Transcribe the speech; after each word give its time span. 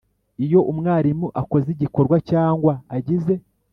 Iyo 0.45 0.59
umwarimu 0.71 1.27
akoze 1.41 1.67
igikorwa 1.75 2.17
cyangwa 2.29 2.73
agize 2.95 3.33